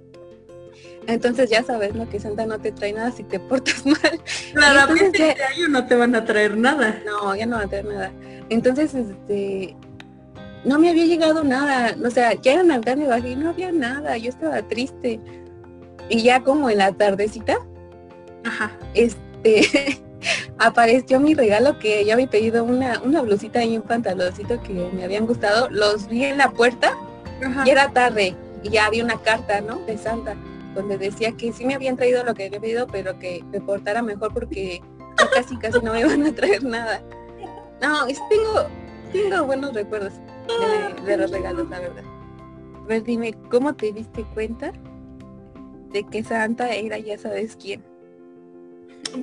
Entonces 1.07 1.51
ya 1.51 1.63
sabes, 1.63 1.95
¿no? 1.95 2.09
Que 2.09 2.19
Santa 2.19 2.47
no 2.47 2.59
te 2.59 2.73
trae 2.73 2.93
nada 2.93 3.13
si 3.13 3.23
te 3.23 3.39
portas 3.39 3.85
mal. 3.87 4.21
Claramente 4.53 5.19
ya... 5.19 5.31
este 5.31 5.45
año 5.45 5.69
no 5.69 5.87
te 5.87 5.95
van 5.95 6.15
a 6.15 6.25
traer 6.25 6.57
nada. 6.57 7.01
No, 7.05 7.35
ya 7.37 7.47
no 7.47 7.57
van 7.57 7.67
a 7.67 7.69
traer 7.69 7.85
nada. 7.85 8.13
Entonces, 8.49 8.95
este, 8.95 9.77
no 10.65 10.79
me 10.79 10.91
había 10.91 11.05
llegado 11.05 11.45
nada. 11.45 11.95
O 12.05 12.11
sea, 12.11 12.33
ya 12.35 12.55
era 12.55 12.63
Navidad 12.63 12.97
me 12.97 13.07
bajé 13.07 13.31
y 13.31 13.37
no 13.37 13.51
había 13.51 13.71
nada. 13.71 14.17
Yo 14.17 14.31
estaba 14.31 14.63
triste. 14.63 15.21
Y 16.09 16.23
ya 16.23 16.43
como 16.43 16.71
en 16.71 16.79
la 16.79 16.93
tardecita, 16.93 17.57
Ajá. 18.45 18.73
este, 18.95 20.01
apareció 20.59 21.21
mi 21.21 21.35
regalo 21.35 21.79
que 21.79 22.05
yo 22.05 22.15
había 22.15 22.29
pedido 22.29 22.65
una, 22.65 23.01
una 23.03 23.23
blusita 23.23 23.65
y 23.65 23.77
un 23.77 23.83
pantaloncito 23.83 24.61
que 24.63 24.73
me 24.73 25.05
habían 25.05 25.27
gustado. 25.27 25.69
Los 25.71 26.09
vi 26.09 26.25
en 26.25 26.39
la 26.39 26.51
puerta 26.51 26.97
y 27.65 27.71
era 27.71 27.91
tarde 27.91 28.35
y 28.63 28.71
ya 28.71 28.87
había 28.87 29.05
una 29.05 29.21
carta, 29.21 29.61
¿no? 29.61 29.79
De 29.81 29.99
Santa, 29.99 30.37
donde 30.75 30.99
decía 30.99 31.33
que 31.33 31.53
sí 31.53 31.65
me 31.65 31.75
habían 31.75 31.97
traído 31.97 32.25
lo 32.25 32.35
que 32.35 32.47
había 32.47 32.61
pedido, 32.61 32.87
pero 32.87 33.19
que 33.19 33.45
me 33.53 33.61
portara 33.61 34.03
mejor 34.03 34.33
porque 34.33 34.83
casi 35.35 35.57
casi 35.59 35.81
no 35.81 35.93
me 35.93 36.01
iban 36.01 36.25
a 36.25 36.35
traer 36.35 36.65
nada. 36.65 37.03
No, 37.83 38.07
tengo, 38.07 38.67
tengo 39.13 39.45
buenos 39.45 39.75
recuerdos 39.75 40.15
de, 41.05 41.17
los 41.17 41.31
regalos, 41.31 41.69
la 41.69 41.81
verdad. 41.81 42.05
A 42.83 42.87
ver, 42.87 43.03
dime, 43.03 43.35
¿cómo 43.51 43.75
te 43.75 43.93
diste 43.93 44.25
cuenta 44.35 44.73
de 45.93 46.05
que 46.05 46.23
Santa 46.25 46.75
era 46.75 46.99
ya 46.99 47.19
sabes 47.19 47.57
quién? 47.57 47.83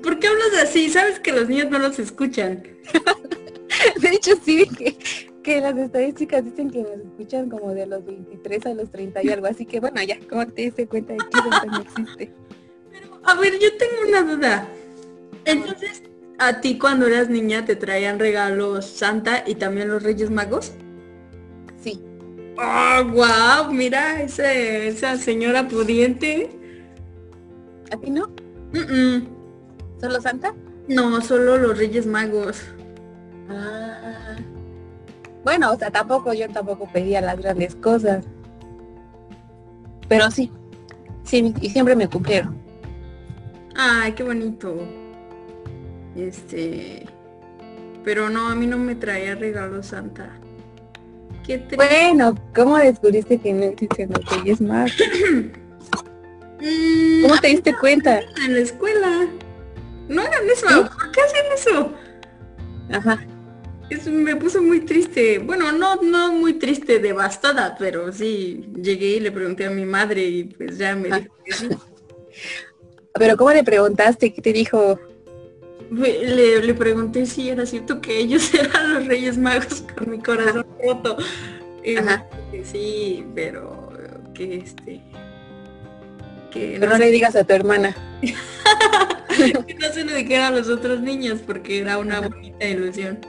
¿Por 0.02 0.20
qué 0.20 0.28
hablas 0.28 0.54
así? 0.62 0.90
Sabes 0.90 1.20
que 1.20 1.32
los 1.32 1.50
niños 1.50 1.70
no 1.70 1.80
los 1.80 2.00
escuchan. 2.00 2.64
de 4.02 4.10
hecho, 4.10 4.32
sí, 4.44 4.68
que, 4.78 4.98
que 5.44 5.62
las 5.62 5.78
estadísticas 5.78 6.44
dicen 6.46 6.72
que 6.72 6.82
nos 6.82 7.00
escuchan 7.00 7.50
como 7.50 7.74
de 7.74 7.86
los 7.86 8.06
23 8.06 8.66
a 8.66 8.74
los 8.74 8.90
30 8.92 9.24
y 9.24 9.30
algo. 9.30 9.48
Así 9.48 9.66
que 9.66 9.80
bueno, 9.80 10.02
ya, 10.02 10.18
¿cómo 10.30 10.48
te 10.48 10.64
diste 10.64 10.88
cuenta 10.88 11.14
de 11.14 11.20
que 11.20 11.40
eso 11.40 11.66
no 11.66 11.82
existe? 11.82 12.34
Pero, 12.92 13.20
a 13.24 13.36
ver, 13.36 13.54
yo 13.60 13.78
tengo 13.78 13.94
una 14.08 14.22
duda. 14.24 14.68
Entonces, 15.46 16.04
¿a 16.40 16.62
ti 16.62 16.78
cuando 16.80 17.08
eras 17.08 17.30
niña 17.30 17.66
te 17.66 17.76
traían 17.76 18.20
regalos 18.20 18.86
Santa 18.86 19.44
y 19.46 19.56
también 19.56 19.90
los 19.90 20.02
Reyes 20.02 20.30
Magos? 20.30 20.74
¡Oh, 22.58 23.04
wow! 23.06 23.72
Mira, 23.72 24.22
ese, 24.22 24.88
esa 24.88 25.18
señora 25.18 25.68
pudiente. 25.68 26.50
¿A 27.92 27.98
ti 27.98 28.10
no? 28.10 28.30
¿Solo 30.00 30.22
Santa? 30.22 30.54
No, 30.88 31.22
solo 31.22 31.58
los 31.58 31.78
Reyes 31.78 32.06
Magos. 32.06 32.62
Ah. 33.50 34.36
Bueno, 35.44 35.72
o 35.72 35.78
sea, 35.78 35.92
tampoco 35.92 36.34
yo 36.34 36.50
tampoco 36.50 36.88
pedía 36.92 37.22
las 37.22 37.38
grandes 37.38 37.76
cosas. 37.76 38.26
Pero 40.08 40.30
sí, 40.32 40.52
sí, 41.24 41.54
y 41.62 41.70
siempre 41.70 41.96
me 41.96 42.08
cumplieron. 42.08 42.56
Ay, 43.76 44.14
qué 44.14 44.24
bonito. 44.24 44.76
Este, 46.16 47.06
pero 48.04 48.30
no, 48.30 48.50
a 48.50 48.56
mí 48.56 48.68
no 48.68 48.78
me 48.78 48.96
traía 48.96 49.36
regalos 49.36 49.88
Santa. 49.88 50.30
¿Qué 51.46 51.58
te... 51.58 51.76
Bueno, 51.76 52.36
¿cómo 52.56 52.78
descubriste 52.78 53.40
que 53.40 53.54
no 53.54 53.64
existen 53.66 54.12
los 54.12 54.26
Reyes 54.26 54.62
Magos? 54.62 54.94
Mm, 56.64 57.24
¿Cómo 57.24 57.38
te 57.42 57.48
diste 57.48 57.76
cuenta? 57.76 58.22
En 58.46 58.54
la 58.54 58.62
escuela. 58.62 59.28
No 60.08 60.22
hagan 60.22 60.50
eso. 60.50 60.68
¿Por 60.68 61.12
qué 61.12 61.22
hacen 61.22 61.46
eso? 61.54 61.94
Ajá. 62.90 63.26
Eso 63.90 64.10
me 64.12 64.36
puso 64.36 64.62
muy 64.62 64.82
triste. 64.82 65.40
Bueno, 65.40 65.72
no, 65.74 65.98
no 65.98 66.32
muy 66.32 66.54
triste, 66.54 67.00
devastada, 67.00 67.76
pero 67.78 68.12
sí, 68.14 68.66
llegué 68.82 69.18
y 69.18 69.20
le 69.20 69.32
pregunté 69.32 69.66
a 69.66 69.70
mi 69.70 69.86
madre 69.86 70.24
y 70.24 70.46
pues 70.46 70.78
ya 70.78 70.96
me 70.96 71.10
dijo 71.10 71.36
que 71.44 71.52
sí. 71.54 71.70
Pero 73.16 73.38
¿cómo 73.38 73.52
le 73.52 73.64
preguntaste? 73.64 74.34
¿Qué 74.34 74.42
te 74.42 74.54
dijo? 74.54 75.00
Le, 75.92 76.62
le, 76.62 76.74
pregunté 76.74 77.26
si 77.26 77.50
era 77.50 77.66
cierto 77.66 78.02
que 78.02 78.18
ellos 78.18 78.54
eran 78.56 78.94
los 78.94 79.08
Reyes 79.08 79.38
Magos 79.38 79.84
con 79.96 80.12
mi 80.12 80.20
corazón 80.20 80.66
roto. 80.84 81.18
sí, 82.64 83.26
pero 83.36 83.92
que 84.34 84.58
este 84.58 85.02
que 86.54 86.78
no, 86.78 86.98
le 86.98 87.10
digas 87.10 87.36
a 87.36 87.44
tu 87.44 87.54
hermana. 87.54 87.96
que 88.22 89.74
no 89.74 89.92
se 89.92 90.06
lo 90.06 90.14
dijera 90.14 90.48
a 90.48 90.52
los 90.52 90.70
otros 90.70 91.02
niños 91.02 91.40
porque 91.46 91.80
era 91.80 91.98
una 91.98 92.22
bonita 92.22 92.66
ilusión. 92.66 93.20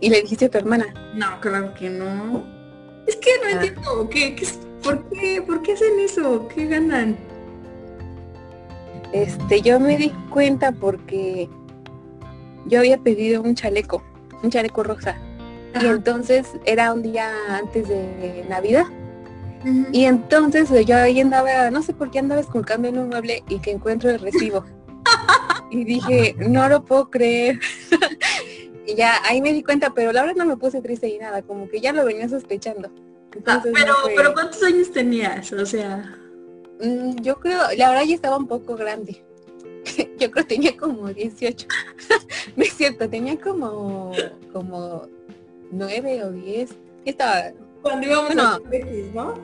Y 0.00 0.10
le 0.10 0.20
dijiste 0.20 0.44
a 0.46 0.50
tu 0.50 0.58
hermana? 0.58 0.86
No, 1.14 1.40
claro 1.40 1.72
que 1.74 1.88
no. 1.88 2.46
Es 3.06 3.16
que 3.16 3.30
no 3.42 3.46
ah. 3.46 3.50
entiendo, 3.52 4.08
¿qué, 4.10 4.36
qué, 4.36 4.46
por, 4.82 5.08
qué, 5.08 5.42
¿por 5.44 5.62
qué 5.62 5.72
hacen 5.72 5.98
eso? 5.98 6.46
¿Qué 6.54 6.66
ganan? 6.66 7.16
Este, 9.12 9.62
yo 9.62 9.80
me 9.80 9.96
di 9.96 10.10
cuenta 10.30 10.72
porque 10.72 11.48
yo 12.66 12.80
había 12.80 12.98
pedido 12.98 13.42
un 13.42 13.54
chaleco, 13.54 14.02
un 14.42 14.50
chaleco 14.50 14.82
rosa. 14.82 15.16
Y 15.80 15.86
entonces 15.86 16.46
era 16.64 16.92
un 16.92 17.02
día 17.02 17.30
antes 17.50 17.88
de 17.88 18.44
Navidad. 18.48 18.86
Y 19.92 20.04
entonces 20.04 20.70
yo 20.86 20.96
ahí 20.96 21.20
andaba, 21.20 21.70
no 21.70 21.82
sé 21.82 21.92
por 21.92 22.10
qué 22.10 22.20
andaba 22.20 22.40
esculcando 22.40 22.88
en 22.88 22.98
un 22.98 23.08
mueble 23.08 23.42
y 23.48 23.58
que 23.58 23.72
encuentro 23.72 24.10
el 24.10 24.18
recibo. 24.18 24.64
y 25.70 25.84
dije, 25.84 26.36
no 26.38 26.68
lo 26.68 26.84
puedo 26.84 27.10
creer. 27.10 27.58
y 28.86 28.94
ya 28.94 29.14
ahí 29.24 29.42
me 29.42 29.52
di 29.52 29.62
cuenta, 29.62 29.92
pero 29.94 30.12
la 30.12 30.22
verdad 30.22 30.36
no 30.36 30.46
me 30.46 30.56
puse 30.56 30.80
triste 30.80 31.08
y 31.08 31.18
nada, 31.18 31.42
como 31.42 31.68
que 31.68 31.80
ya 31.80 31.92
lo 31.92 32.04
venía 32.04 32.28
sospechando. 32.28 32.90
Ah, 33.46 33.60
pero, 33.62 33.94
pero 34.16 34.32
¿cuántos 34.32 34.62
años 34.62 34.90
tenías? 34.90 35.52
O 35.52 35.66
sea... 35.66 36.14
Mm, 36.80 37.20
yo 37.22 37.38
creo, 37.40 37.62
la 37.76 37.90
verdad 37.90 38.04
ya 38.04 38.14
estaba 38.14 38.36
un 38.36 38.46
poco 38.46 38.76
grande. 38.76 39.24
yo 40.18 40.30
creo 40.30 40.46
que 40.46 40.54
tenía 40.54 40.76
como 40.76 41.08
18. 41.08 41.66
no 42.56 42.62
es 42.62 42.72
cierto, 42.74 43.08
tenía 43.08 43.40
como 43.40 44.12
como 44.52 45.08
9 45.70 46.24
o 46.24 46.32
10. 46.32 46.70
Estaba 47.04 47.52
cuando 47.82 48.06
íbamos 48.06 48.36
a 48.36 48.60
X, 48.70 49.14
¿no? 49.14 49.34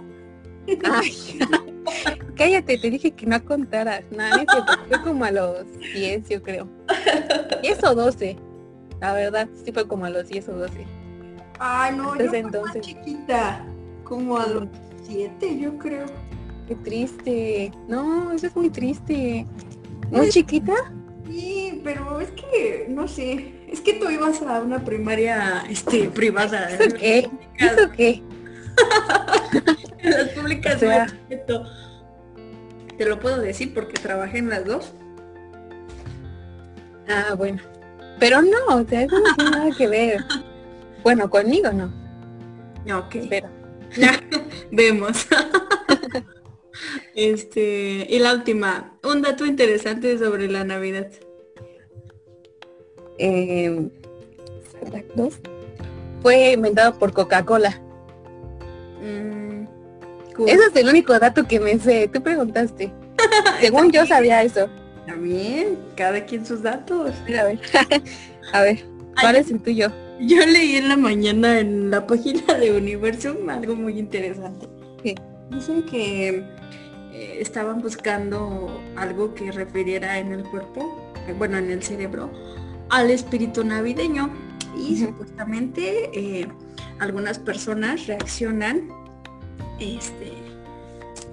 Ay, 0.85 1.39
cállate, 2.37 2.79
te 2.79 2.91
dije 2.91 3.11
que 3.11 3.27
no 3.27 3.43
contaras. 3.45 4.03
Nada, 4.11 4.45
fue 4.89 5.03
como 5.03 5.25
a 5.25 5.31
los 5.31 5.65
10, 5.79 6.29
yo 6.29 6.43
creo. 6.43 6.69
10 7.63 7.85
o 7.85 7.95
12. 7.95 8.37
La 9.01 9.13
verdad, 9.13 9.49
sí 9.65 9.73
fue 9.73 9.87
como 9.87 10.07
a 10.07 10.11
los 10.11 10.29
10 10.29 10.49
o 10.49 10.53
12. 10.53 10.87
Ay, 11.59 11.95
no, 11.97 12.13
entonces, 12.13 12.33
yo 12.33 12.39
entonces... 12.39 12.77
Más 12.77 12.87
chiquita. 12.87 13.67
Como 14.05 14.39
a 14.39 14.47
los 14.47 14.69
7, 15.07 15.59
yo 15.59 15.77
creo. 15.79 16.07
Qué 16.69 16.75
triste. 16.77 17.73
No, 17.89 18.33
eso 18.33 18.47
es 18.47 18.57
muy 18.57 18.71
triste. 18.71 19.47
¿Muy 20.11 20.29
chiquita? 20.31 20.75
Sí, 21.27 21.81
pero 21.83 22.21
es 22.21 22.31
que, 22.31 22.87
no 22.89 23.09
sé, 23.09 23.55
es 23.69 23.81
que 23.81 23.95
tú 23.95 24.09
ibas 24.11 24.41
a 24.43 24.61
una 24.61 24.85
primaria 24.85 25.65
este, 25.69 26.09
privada. 26.09 26.71
¿Eso 26.71 26.97
qué? 26.97 27.31
¿Eso 27.59 27.91
qué? 27.97 28.23
en 29.99 30.11
las 30.11 30.29
públicas 30.31 30.81
Te 32.97 33.05
lo 33.07 33.19
puedo 33.21 33.41
decir 33.41 33.73
porque 33.75 33.95
trabajé 33.95 34.39
en 34.39 34.49
las 34.51 34.65
dos. 34.65 34.93
Ah, 37.09 37.35
bueno. 37.35 37.61
Pero 38.19 38.41
no, 38.43 38.77
o 38.77 38.85
sea, 38.85 39.03
eso 39.03 39.19
no 39.19 39.35
tiene 39.35 39.51
nada 39.51 39.71
que 39.77 39.89
ver. 39.89 40.25
Bueno, 41.03 41.29
conmigo 41.29 41.71
no. 41.71 41.93
Ok. 42.99 43.17
Pero. 43.29 43.51
Vemos. 44.73 45.27
Este, 47.15 48.07
y 48.09 48.19
la 48.19 48.35
última, 48.35 48.93
un 49.03 49.23
dato 49.23 49.47
interesante 49.47 50.19
sobre 50.19 50.49
la 50.49 50.65
Navidad. 50.65 51.09
Eh, 53.19 53.89
fue 56.23 56.53
inventado 56.53 56.99
por 56.99 57.13
Coca-Cola. 57.13 57.81
Mm, 59.01 59.67
eso 60.47 60.63
es 60.69 60.77
el 60.77 60.89
único 60.89 61.19
dato 61.19 61.47
que 61.47 61.61
me 61.61 61.79
sé. 61.79 62.09
Tú 62.13 62.23
preguntaste. 62.23 62.93
Según 63.61 63.93
yo 63.93 64.07
sabía 64.07 64.43
eso. 64.43 64.69
También, 65.07 65.79
cada 65.97 66.25
quien 66.25 66.45
sus 66.45 66.63
datos. 66.63 67.13
A 67.29 67.45
ver, 67.45 67.61
a 68.53 68.63
ver, 68.63 68.85
¿cuál 69.21 69.37
es 69.37 69.51
el 69.51 69.61
tuyo? 69.61 69.93
Yo 70.21 70.45
leí 70.47 70.77
en 70.77 70.89
la 70.89 70.97
mañana 70.97 71.61
en 71.61 71.91
la 71.91 72.07
página 72.07 72.55
de 72.55 72.73
Universum 72.73 73.49
algo 73.49 73.77
muy 73.77 73.99
interesante. 73.99 74.67
Dicen 75.51 75.83
que 75.85 76.43
eh, 77.15 77.39
estaban 77.41 77.81
buscando 77.81 78.83
algo 78.97 79.35
que 79.35 79.53
refiriera 79.53 80.19
en 80.19 80.33
el 80.33 80.43
cuerpo, 80.43 81.01
eh, 81.29 81.35
bueno, 81.39 81.59
en 81.59 81.71
el 81.71 81.81
cerebro, 81.81 82.29
al 82.91 83.09
espíritu 83.09 83.63
navideño. 83.63 84.31
Y 84.77 84.97
supuestamente 84.97 86.11
eh, 86.13 86.49
algunas 86.99 87.39
personas 87.39 88.09
reaccionan 88.09 88.89
este, 89.79 90.33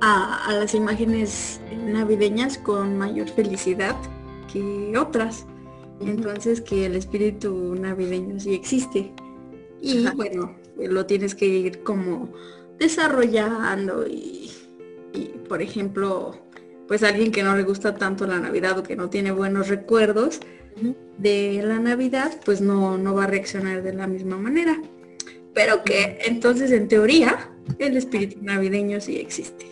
a, 0.01 0.53
las 0.53 0.75
imágenes 0.75 1.59
navideñas 1.87 2.59
con 2.59 2.99
mayor 2.99 3.27
felicidad 3.29 3.95
que 4.53 4.95
otras. 4.95 5.47
Entonces 5.99 6.61
que 6.61 6.85
el 6.85 6.95
espíritu 6.95 7.73
navideño 7.73 8.39
sí 8.39 8.53
existe. 8.53 9.11
Y 9.81 10.05
bueno, 10.15 10.55
lo 10.77 11.07
tienes 11.07 11.33
que 11.33 11.47
ir 11.47 11.81
como 11.81 12.29
desarrollando 12.77 14.05
y, 14.05 14.51
por 15.47 15.61
ejemplo, 15.61 16.37
pues 16.87 17.03
alguien 17.03 17.31
que 17.31 17.43
no 17.43 17.55
le 17.55 17.63
gusta 17.63 17.95
tanto 17.95 18.25
la 18.25 18.39
Navidad 18.39 18.77
o 18.79 18.83
que 18.83 18.95
no 18.95 19.09
tiene 19.09 19.31
buenos 19.31 19.67
recuerdos 19.67 20.39
de 21.17 21.61
la 21.63 21.79
Navidad, 21.79 22.31
pues 22.45 22.61
no, 22.61 22.97
no 22.97 23.13
va 23.13 23.25
a 23.25 23.27
reaccionar 23.27 23.83
de 23.83 23.93
la 23.93 24.07
misma 24.07 24.37
manera 24.37 24.81
pero 25.53 25.83
que 25.83 26.19
entonces 26.25 26.71
en 26.71 26.87
teoría 26.87 27.49
el 27.79 27.97
espíritu 27.97 28.37
navideño 28.41 29.01
sí 29.01 29.17
existe. 29.17 29.65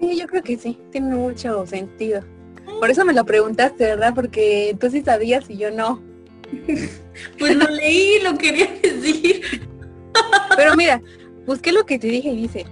Sí, 0.00 0.18
yo 0.18 0.26
creo 0.26 0.42
que 0.42 0.56
sí, 0.56 0.78
tiene 0.90 1.14
mucho 1.14 1.66
sentido. 1.66 2.22
Por 2.78 2.90
eso 2.90 3.04
me 3.04 3.12
lo 3.12 3.24
preguntaste, 3.24 3.84
¿verdad? 3.84 4.14
Porque 4.14 4.76
tú 4.80 4.90
sí 4.90 5.02
sabías 5.02 5.48
y 5.50 5.58
yo 5.58 5.70
no. 5.70 6.02
pues 7.38 7.56
lo 7.56 7.68
leí 7.68 8.16
y 8.16 8.22
lo 8.22 8.36
quería 8.38 8.66
decir. 8.82 9.68
Pero 10.56 10.76
mira, 10.76 11.02
busqué 11.46 11.72
lo 11.72 11.84
que 11.84 11.98
te 11.98 12.06
dije 12.06 12.30
y 12.30 12.42
dice, 12.42 12.66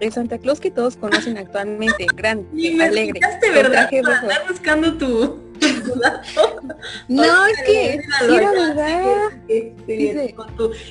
el 0.00 0.12
Santa 0.12 0.38
Claus 0.38 0.60
que 0.60 0.70
todos 0.70 0.96
conocen 0.96 1.38
actualmente, 1.38 2.06
grande, 2.14 2.46
y 2.54 2.80
alegre. 2.80 3.20
¿verdad? 3.54 3.88
Estás 3.92 4.48
buscando 4.48 4.96
tu, 4.96 5.46
no, 7.08 7.46
es 7.46 7.62
que 7.64 8.00
sí 8.20 8.26
verdad. 8.28 9.30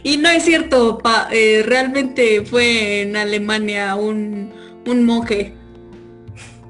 Y 0.03 0.17
no 0.17 0.29
es 0.29 0.43
cierto, 0.43 0.99
eh, 1.31 1.63
realmente 1.65 2.45
fue 2.45 3.01
en 3.01 3.15
Alemania 3.15 3.95
un, 3.95 4.53
un 4.85 5.05
monje. 5.05 5.53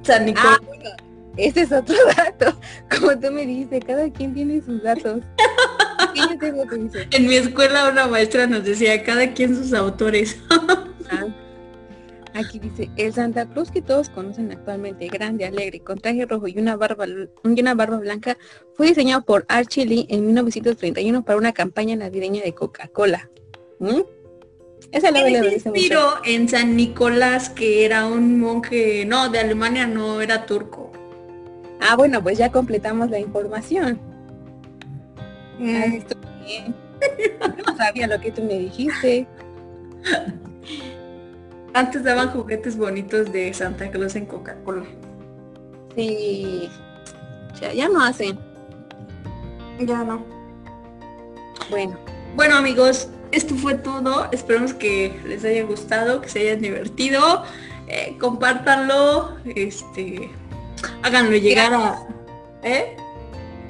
San 0.03 0.25
Nicolás. 0.25 0.59
Ah, 0.61 0.95
ese 1.37 1.61
es 1.61 1.71
otro 1.71 1.95
dato. 2.17 2.57
Como 2.89 3.17
tú 3.19 3.31
me 3.31 3.45
dices, 3.45 3.83
cada 3.85 4.09
quien 4.09 4.33
tiene 4.33 4.61
sus 4.61 4.81
datos. 4.83 5.21
En 7.11 7.27
mi 7.27 7.35
escuela 7.35 7.89
una 7.89 8.07
maestra 8.07 8.47
nos 8.47 8.63
decía, 8.63 9.03
cada 9.03 9.33
quien 9.33 9.55
sus 9.55 9.73
autores. 9.73 10.37
Ah. 11.11 11.27
Aquí 12.35 12.59
dice, 12.59 12.89
el 12.97 13.13
Santa 13.13 13.47
Cruz 13.47 13.71
que 13.71 13.81
todos 13.81 14.09
conocen 14.09 14.51
actualmente, 14.51 15.07
grande, 15.07 15.45
alegre, 15.45 15.79
con 15.79 15.97
traje 15.97 16.25
rojo 16.25 16.49
y 16.49 16.59
una 16.59 16.75
barba, 16.75 17.05
y 17.07 17.61
una 17.61 17.75
barba 17.75 17.97
blanca, 17.97 18.37
fue 18.73 18.87
diseñado 18.87 19.23
por 19.23 19.45
Archie 19.47 19.85
Lee 19.85 20.05
en 20.09 20.25
1931 20.25 21.23
para 21.23 21.37
una 21.37 21.53
campaña 21.53 21.95
navideña 21.95 22.43
de 22.43 22.53
Coca-Cola. 22.53 23.29
¿Mm? 23.79 24.01
Esa 24.91 25.11
la 25.11 25.23
se 25.23 25.55
inspiró 25.55 26.01
en 26.25 26.49
San 26.49 26.75
Nicolás, 26.75 27.49
que 27.49 27.85
era 27.85 28.05
un 28.05 28.37
monje, 28.37 29.05
no, 29.05 29.29
de 29.29 29.39
Alemania, 29.39 29.87
no, 29.87 30.19
era 30.19 30.45
turco. 30.45 30.91
Ah, 31.79 31.95
bueno, 31.95 32.21
pues 32.21 32.37
ya 32.37 32.51
completamos 32.51 33.09
la 33.09 33.19
información. 33.19 33.97
Mm. 35.57 35.99
no 37.65 37.77
sabía 37.77 38.07
lo 38.07 38.19
que 38.19 38.31
tú 38.31 38.43
me 38.43 38.59
dijiste. 38.59 39.25
Antes 41.75 42.05
daban 42.05 42.29
juguetes 42.29 42.77
bonitos 42.77 43.33
de 43.33 43.53
Santa 43.53 43.91
Claus 43.91 44.15
en 44.15 44.25
Coca-Cola. 44.27 44.85
Sí. 45.93 46.69
Ya, 47.59 47.73
ya 47.73 47.89
no 47.89 48.01
hacen. 48.01 48.39
Ya 49.81 50.05
no. 50.05 50.25
Bueno. 51.69 51.97
Bueno 52.37 52.55
amigos, 52.55 53.09
esto 53.33 53.55
fue 53.55 53.73
todo. 53.75 54.29
Esperamos 54.31 54.73
que 54.73 55.19
les 55.25 55.43
haya 55.43 55.65
gustado, 55.65 56.21
que 56.21 56.29
se 56.29 56.39
hayan 56.39 56.61
divertido. 56.61 57.43
Eh, 57.89 58.15
compártanlo, 58.21 59.35
este, 59.43 60.29
háganlo 61.03 61.35
llegar 61.35 61.73
a... 61.73 62.07
¿eh? 62.63 62.95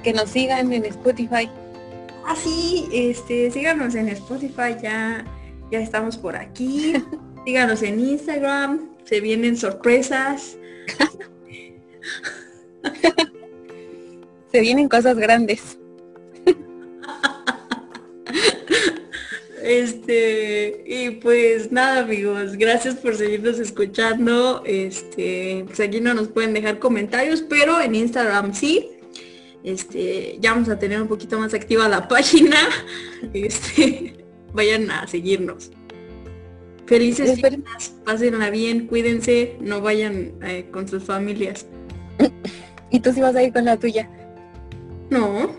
Que 0.03 0.13
nos 0.13 0.29
sigan 0.29 0.71
en 0.71 0.85
Spotify. 0.85 1.49
Ah, 2.23 2.35
sí, 2.35 2.87
este, 2.93 3.49
síganos 3.49 3.95
en 3.95 4.09
Spotify, 4.09 4.77
ya, 4.79 5.25
ya 5.71 5.79
estamos 5.79 6.17
por 6.17 6.35
aquí. 6.35 6.93
síganos 7.45 7.83
en 7.83 7.99
Instagram, 7.99 8.89
se 9.03 9.21
vienen 9.21 9.55
sorpresas. 9.55 10.57
se 14.51 14.59
vienen 14.59 14.89
cosas 14.89 15.17
grandes. 15.17 15.77
Este, 19.65 20.83
y 20.85 21.09
pues 21.09 21.71
nada 21.71 22.01
amigos, 22.01 22.55
gracias 22.55 22.95
por 22.95 23.15
seguirnos 23.15 23.57
escuchando. 23.57 24.61
Este, 24.63 25.63
pues 25.65 25.79
aquí 25.79 25.99
no 26.01 26.13
nos 26.13 26.27
pueden 26.27 26.53
dejar 26.53 26.77
comentarios, 26.77 27.41
pero 27.41 27.81
en 27.81 27.95
Instagram 27.95 28.53
sí. 28.53 28.91
Este, 29.63 30.37
ya 30.39 30.51
vamos 30.53 30.69
a 30.69 30.77
tener 30.77 31.01
un 31.01 31.07
poquito 31.07 31.39
más 31.39 31.55
activa 31.55 31.89
la 31.89 32.07
página. 32.07 32.57
Este, 33.33 34.23
vayan 34.53 34.91
a 34.91 35.07
seguirnos. 35.07 35.71
Felices 36.85 37.39
fiestas, 37.39 37.95
pásenla 38.05 38.49
bien, 38.51 38.85
cuídense, 38.87 39.57
no 39.59 39.81
vayan 39.81 40.33
eh, 40.43 40.67
con 40.71 40.87
sus 40.87 41.03
familias. 41.03 41.65
¿Y 42.91 42.99
tú 42.99 43.11
sí 43.11 43.21
vas 43.21 43.35
a 43.35 43.43
ir 43.43 43.51
con 43.51 43.65
la 43.65 43.77
tuya? 43.77 44.07
No. 45.09 45.49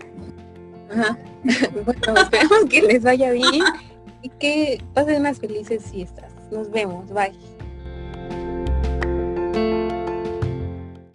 Ajá. 0.89 1.19
bueno, 1.85 2.21
esperemos 2.21 2.65
que 2.69 2.81
les 2.81 3.03
vaya 3.03 3.31
bien 3.31 3.61
y 4.21 4.29
que 4.29 4.81
pasen 4.93 5.21
unas 5.21 5.39
felices 5.39 5.83
fiestas. 5.91 6.31
Nos 6.51 6.71
vemos. 6.71 7.11
Bye. 7.11 7.56